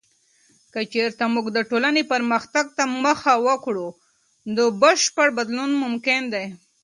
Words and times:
که 0.73 0.79
چیرته 0.91 1.25
موږ 1.33 1.45
د 1.53 1.57
ټولنې 1.69 2.03
پرمختګ 2.13 2.65
ته 2.77 2.83
مخه 3.05 3.33
وکړو، 3.47 3.87
نو 4.55 4.63
بشپړ 4.81 5.27
بدلون 5.37 5.71
ممکن 5.83 6.21
دی. 6.33 6.45